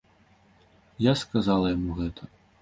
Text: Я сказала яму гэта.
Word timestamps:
Я 1.09 1.13
сказала 1.21 1.71
яму 1.77 1.99
гэта. 2.01 2.23